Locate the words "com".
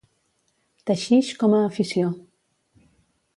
1.43-1.53